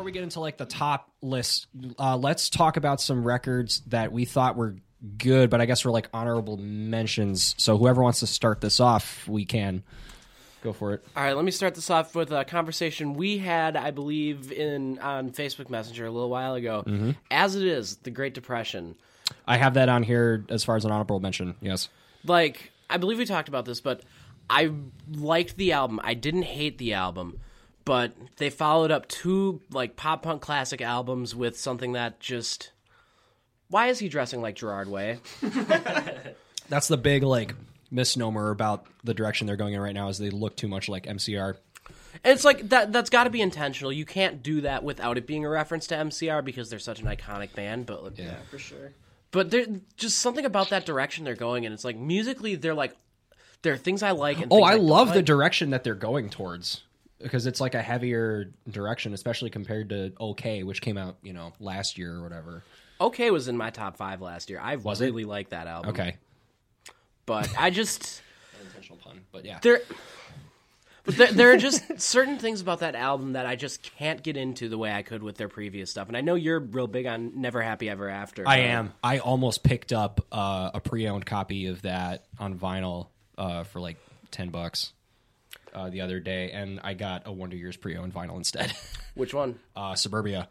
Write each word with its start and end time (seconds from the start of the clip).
Before 0.00 0.06
we 0.06 0.12
get 0.12 0.22
into 0.22 0.40
like 0.40 0.56
the 0.56 0.64
top 0.64 1.10
list, 1.20 1.66
uh, 1.98 2.16
let's 2.16 2.48
talk 2.48 2.78
about 2.78 3.02
some 3.02 3.22
records 3.22 3.82
that 3.88 4.12
we 4.12 4.24
thought 4.24 4.56
were 4.56 4.76
good, 5.18 5.50
but 5.50 5.60
I 5.60 5.66
guess 5.66 5.84
were 5.84 5.90
like 5.90 6.08
honorable 6.14 6.56
mentions. 6.56 7.54
So 7.58 7.76
whoever 7.76 8.02
wants 8.02 8.20
to 8.20 8.26
start 8.26 8.62
this 8.62 8.80
off, 8.80 9.28
we 9.28 9.44
can 9.44 9.82
go 10.62 10.72
for 10.72 10.94
it. 10.94 11.04
All 11.14 11.22
right, 11.22 11.36
let 11.36 11.44
me 11.44 11.50
start 11.50 11.74
this 11.74 11.90
off 11.90 12.14
with 12.14 12.32
a 12.32 12.46
conversation 12.46 13.12
we 13.12 13.36
had, 13.36 13.76
I 13.76 13.90
believe, 13.90 14.50
in 14.50 14.98
on 15.00 15.32
Facebook 15.32 15.68
Messenger 15.68 16.06
a 16.06 16.10
little 16.10 16.30
while 16.30 16.54
ago. 16.54 16.82
Mm-hmm. 16.86 17.10
As 17.30 17.54
it 17.54 17.64
is, 17.64 17.96
the 17.96 18.10
Great 18.10 18.32
Depression. 18.32 18.94
I 19.46 19.58
have 19.58 19.74
that 19.74 19.90
on 19.90 20.02
here 20.02 20.46
as 20.48 20.64
far 20.64 20.76
as 20.76 20.86
an 20.86 20.92
honorable 20.92 21.20
mention. 21.20 21.56
Yes. 21.60 21.90
Like, 22.24 22.72
I 22.88 22.96
believe 22.96 23.18
we 23.18 23.26
talked 23.26 23.50
about 23.50 23.66
this, 23.66 23.82
but 23.82 24.00
I 24.48 24.72
liked 25.12 25.58
the 25.58 25.72
album. 25.72 26.00
I 26.02 26.14
didn't 26.14 26.44
hate 26.44 26.78
the 26.78 26.94
album, 26.94 27.38
but 27.90 28.12
they 28.36 28.50
followed 28.50 28.92
up 28.92 29.08
two 29.08 29.60
like 29.72 29.96
pop 29.96 30.22
punk 30.22 30.40
classic 30.40 30.80
albums 30.80 31.34
with 31.34 31.58
something 31.58 31.94
that 31.94 32.20
just. 32.20 32.70
Why 33.66 33.88
is 33.88 33.98
he 33.98 34.08
dressing 34.08 34.40
like 34.40 34.54
Gerard 34.54 34.86
Way? 34.88 35.18
That's 36.68 36.86
the 36.86 36.96
big 36.96 37.24
like 37.24 37.56
misnomer 37.90 38.50
about 38.52 38.86
the 39.02 39.12
direction 39.12 39.48
they're 39.48 39.56
going 39.56 39.74
in 39.74 39.80
right 39.80 39.92
now 39.94 40.06
is 40.08 40.18
they 40.18 40.30
look 40.30 40.54
too 40.56 40.68
much 40.68 40.88
like 40.88 41.06
MCR. 41.06 41.56
And 42.22 42.32
it's 42.32 42.44
like 42.44 42.68
that. 42.68 42.92
That's 42.92 43.10
got 43.10 43.24
to 43.24 43.30
be 43.30 43.40
intentional. 43.40 43.92
You 43.92 44.04
can't 44.04 44.40
do 44.40 44.60
that 44.60 44.84
without 44.84 45.18
it 45.18 45.26
being 45.26 45.44
a 45.44 45.48
reference 45.48 45.88
to 45.88 45.96
MCR 45.96 46.44
because 46.44 46.70
they're 46.70 46.78
such 46.78 47.00
an 47.00 47.06
iconic 47.08 47.54
band. 47.56 47.86
But 47.86 48.16
Yeah. 48.16 48.36
for 48.52 48.58
sure. 48.58 48.92
But 49.32 49.50
there's 49.50 49.66
just 49.96 50.18
something 50.20 50.44
about 50.44 50.70
that 50.70 50.86
direction 50.86 51.24
they're 51.24 51.34
going 51.34 51.64
in. 51.64 51.72
It's 51.72 51.84
like 51.84 51.96
musically, 51.96 52.54
they're 52.54 52.72
like 52.72 52.94
there 53.62 53.72
are 53.72 53.76
things 53.78 54.04
I 54.04 54.12
like. 54.12 54.40
And 54.40 54.52
Oh, 54.52 54.58
things 54.58 54.70
I 54.70 54.74
love 54.74 55.08
the 55.08 55.16
like. 55.16 55.24
direction 55.24 55.70
that 55.70 55.82
they're 55.82 55.94
going 55.96 56.30
towards 56.30 56.82
because 57.22 57.46
it's 57.46 57.60
like 57.60 57.74
a 57.74 57.82
heavier 57.82 58.52
direction, 58.70 59.14
especially 59.14 59.50
compared 59.50 59.90
to 59.90 60.12
OK, 60.18 60.62
which 60.62 60.80
came 60.80 60.96
out 60.96 61.16
you 61.22 61.32
know 61.32 61.52
last 61.60 61.98
year 61.98 62.14
or 62.14 62.22
whatever. 62.22 62.62
Okay 63.00 63.30
was 63.30 63.48
in 63.48 63.56
my 63.56 63.70
top 63.70 63.96
five 63.96 64.20
last 64.20 64.50
year. 64.50 64.60
I 64.60 64.76
Was 64.76 65.00
really 65.00 65.24
like 65.24 65.50
that 65.50 65.66
album. 65.66 65.90
Okay, 65.90 66.16
but 67.26 67.52
I 67.58 67.70
just 67.70 68.22
intentional 68.62 68.98
pun, 68.98 69.20
but 69.32 69.44
yeah. 69.44 69.58
there. 69.62 69.80
But 71.02 71.16
there, 71.16 71.32
there 71.32 71.52
are 71.52 71.56
just 71.56 71.98
certain 72.00 72.38
things 72.38 72.60
about 72.60 72.80
that 72.80 72.94
album 72.94 73.32
that 73.32 73.46
I 73.46 73.56
just 73.56 73.82
can't 73.82 74.22
get 74.22 74.36
into 74.36 74.68
the 74.68 74.76
way 74.76 74.92
I 74.92 75.00
could 75.00 75.22
with 75.22 75.38
their 75.38 75.48
previous 75.48 75.90
stuff. 75.90 76.08
And 76.08 76.16
I 76.16 76.20
know 76.20 76.34
you're 76.34 76.60
real 76.60 76.86
big 76.86 77.06
on 77.06 77.40
Never 77.40 77.62
Happy 77.62 77.88
Ever 77.88 78.10
After. 78.10 78.46
I 78.46 78.58
but- 78.58 78.64
am. 78.66 78.92
I 79.02 79.18
almost 79.18 79.62
picked 79.62 79.94
up 79.94 80.20
uh, 80.30 80.72
a 80.74 80.80
pre-owned 80.80 81.24
copy 81.24 81.66
of 81.66 81.80
that 81.82 82.26
on 82.38 82.58
vinyl 82.58 83.08
uh, 83.38 83.64
for 83.64 83.80
like 83.80 83.96
ten 84.30 84.50
bucks 84.50 84.92
uh, 85.74 85.90
the 85.90 86.00
other 86.00 86.20
day, 86.20 86.50
and 86.52 86.80
I 86.82 86.94
got 86.94 87.22
a 87.26 87.32
Wonder 87.32 87.56
Years 87.56 87.76
pre-owned 87.76 88.12
vinyl 88.14 88.36
instead. 88.36 88.72
Which 89.14 89.34
one? 89.34 89.58
uh, 89.76 89.94
Suburbia, 89.94 90.48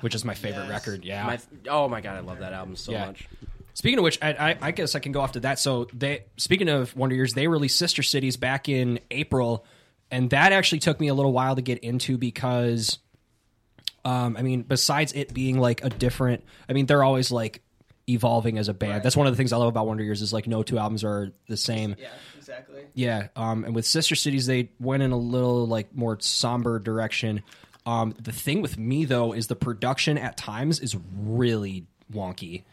which 0.00 0.14
is 0.14 0.24
my 0.24 0.34
favorite 0.34 0.62
yes. 0.64 0.70
record. 0.70 1.04
Yeah. 1.04 1.24
My, 1.26 1.38
oh 1.68 1.88
my 1.88 2.00
god, 2.00 2.16
I 2.16 2.20
love 2.20 2.38
that 2.38 2.52
album 2.52 2.76
so 2.76 2.92
Yeah. 2.92 3.06
much. 3.06 3.28
Speaking 3.74 3.98
of 3.98 4.04
which, 4.04 4.18
I, 4.22 4.32
I, 4.32 4.58
I 4.60 4.70
guess 4.72 4.94
I 4.94 4.98
can 4.98 5.12
go 5.12 5.20
off 5.20 5.32
to 5.32 5.40
that. 5.40 5.58
So 5.58 5.86
they, 5.92 6.24
speaking 6.36 6.68
of 6.68 6.94
Wonder 6.96 7.14
Years, 7.14 7.34
they 7.34 7.46
released 7.46 7.78
Sister 7.78 8.02
Cities 8.02 8.36
back 8.36 8.68
in 8.68 9.00
April, 9.10 9.64
and 10.10 10.30
that 10.30 10.52
actually 10.52 10.80
took 10.80 10.98
me 11.00 11.08
a 11.08 11.14
little 11.14 11.32
while 11.32 11.54
to 11.56 11.62
get 11.62 11.78
into 11.78 12.18
because, 12.18 12.98
um, 14.04 14.36
I 14.36 14.42
mean, 14.42 14.62
besides 14.62 15.12
it 15.12 15.32
being 15.32 15.58
like 15.60 15.84
a 15.84 15.88
different, 15.88 16.44
I 16.68 16.72
mean, 16.72 16.86
they're 16.86 17.04
always 17.04 17.30
like 17.30 17.62
evolving 18.12 18.58
as 18.58 18.68
a 18.68 18.74
band. 18.74 19.02
That's 19.02 19.16
one 19.16 19.26
of 19.26 19.32
the 19.32 19.36
things 19.36 19.52
I 19.52 19.56
love 19.56 19.68
about 19.68 19.86
Wonder 19.86 20.04
Years 20.04 20.22
is 20.22 20.32
like 20.32 20.46
no 20.46 20.62
two 20.62 20.78
albums 20.78 21.04
are 21.04 21.32
the 21.48 21.56
same. 21.56 21.96
Yeah, 21.98 22.08
exactly. 22.38 22.84
Yeah, 22.94 23.28
um, 23.36 23.64
and 23.64 23.74
with 23.74 23.86
Sister 23.86 24.14
Cities, 24.14 24.46
they 24.46 24.70
went 24.78 25.02
in 25.02 25.12
a 25.12 25.16
little 25.18 25.66
like 25.66 25.94
more 25.94 26.18
somber 26.20 26.78
direction. 26.78 27.42
Um, 27.86 28.14
the 28.20 28.32
thing 28.32 28.62
with 28.62 28.78
me 28.78 29.04
though 29.04 29.32
is 29.32 29.46
the 29.46 29.56
production 29.56 30.18
at 30.18 30.36
times 30.36 30.80
is 30.80 30.96
really 31.16 31.86
wonky. 32.12 32.64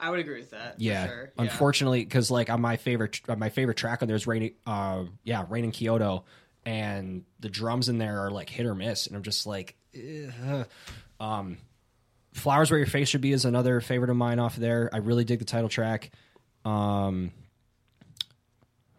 I 0.00 0.10
would 0.10 0.18
agree 0.18 0.40
with 0.40 0.50
that. 0.50 0.74
Yeah, 0.78 1.06
for 1.06 1.12
sure. 1.12 1.32
Unfortunately, 1.38 2.04
because 2.04 2.30
like 2.30 2.50
on 2.50 2.60
my 2.60 2.76
favorite 2.76 3.20
my 3.38 3.48
favorite 3.48 3.76
track 3.76 4.02
on 4.02 4.08
there 4.08 4.16
is 4.16 4.26
Rain, 4.26 4.52
uh, 4.66 5.04
yeah, 5.22 5.46
Rain 5.48 5.64
in 5.64 5.70
Kyoto, 5.70 6.24
and 6.66 7.24
the 7.40 7.48
drums 7.48 7.88
in 7.88 7.98
there 7.98 8.26
are 8.26 8.30
like 8.30 8.50
hit 8.50 8.66
or 8.66 8.74
miss, 8.74 9.06
and 9.06 9.16
I'm 9.16 9.22
just 9.22 9.46
like, 9.46 9.76
eh, 9.94 10.64
um, 11.20 11.58
Flowers 12.34 12.70
Where 12.70 12.78
Your 12.78 12.86
Face 12.86 13.08
Should 13.08 13.20
Be 13.22 13.32
is 13.32 13.44
another 13.44 13.80
favorite 13.80 14.10
of 14.10 14.16
mine 14.16 14.38
off 14.38 14.56
there. 14.56 14.90
I 14.92 14.98
really 14.98 15.24
dig 15.24 15.38
the 15.38 15.44
title 15.44 15.68
track. 15.68 16.10
Um, 16.64 17.30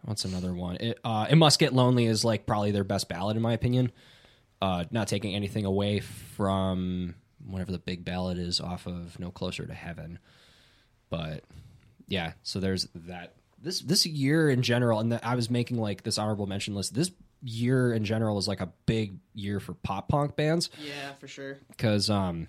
what's 0.04 0.24
another 0.24 0.52
one? 0.54 0.76
It, 0.76 0.98
uh, 1.04 1.26
it 1.30 1.36
Must 1.36 1.58
Get 1.58 1.72
Lonely 1.72 2.06
is 2.06 2.24
like 2.24 2.46
probably 2.46 2.70
their 2.70 2.84
best 2.84 3.08
ballad 3.08 3.36
in 3.36 3.42
my 3.42 3.52
opinion. 3.52 3.92
Uh, 4.62 4.84
not 4.90 5.06
taking 5.06 5.34
anything 5.34 5.64
away 5.66 6.00
from 6.00 7.14
whatever 7.46 7.70
the 7.72 7.78
big 7.78 8.04
ballad 8.04 8.38
is 8.38 8.60
off 8.60 8.86
of 8.86 9.18
No 9.20 9.30
Closer 9.30 9.66
to 9.66 9.74
Heaven, 9.74 10.18
but 11.10 11.44
yeah. 12.08 12.32
So 12.42 12.58
there's 12.58 12.88
that. 12.94 13.34
This 13.62 13.80
this 13.80 14.06
year 14.06 14.48
in 14.48 14.62
general, 14.62 14.98
and 15.00 15.12
the, 15.12 15.26
I 15.26 15.34
was 15.34 15.50
making 15.50 15.76
like 15.78 16.02
this 16.04 16.16
honorable 16.18 16.46
mention 16.46 16.74
list. 16.74 16.94
This 16.94 17.10
year 17.42 17.92
in 17.92 18.04
general 18.06 18.38
is 18.38 18.48
like 18.48 18.60
a 18.62 18.70
big 18.86 19.18
year 19.34 19.60
for 19.60 19.74
pop 19.74 20.08
punk 20.08 20.36
bands 20.36 20.70
Yeah, 20.82 21.12
for 21.20 21.28
sure. 21.28 21.58
because 21.68 22.08
um 22.08 22.46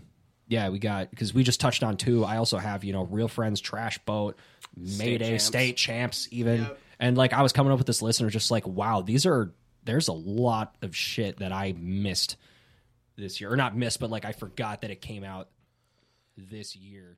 yeah 0.47 0.69
we 0.69 0.79
got 0.79 1.09
because 1.09 1.33
we 1.33 1.43
just 1.43 1.59
touched 1.59 1.83
on 1.83 1.97
two 1.97 2.23
i 2.23 2.37
also 2.37 2.57
have 2.57 2.83
you 2.83 2.93
know 2.93 3.03
real 3.03 3.27
friends 3.27 3.59
trash 3.61 3.97
boat 3.99 4.37
mayday 4.75 5.29
Champs. 5.29 5.43
state 5.43 5.77
champs 5.77 6.27
even 6.31 6.61
Yep. 6.61 6.79
and 6.99 7.17
like 7.17 7.33
i 7.33 7.41
was 7.41 7.51
coming 7.53 7.71
up 7.71 7.77
with 7.77 7.87
this 7.87 8.01
list 8.01 8.19
and 8.19 8.25
was 8.25 8.33
just 8.33 8.51
like 8.51 8.65
wow 8.67 9.01
these 9.01 9.25
are 9.25 9.51
there's 9.83 10.07
a 10.07 10.13
lot 10.13 10.75
of 10.81 10.95
shit 10.95 11.37
that 11.39 11.51
i 11.51 11.73
missed 11.77 12.37
this 13.17 13.41
year 13.41 13.51
or 13.51 13.55
not 13.57 13.75
missed 13.75 13.99
but 13.99 14.09
like 14.09 14.25
i 14.25 14.31
forgot 14.31 14.81
that 14.81 14.91
it 14.91 15.01
came 15.01 15.23
out 15.23 15.49
this 16.37 16.75
year 16.75 17.17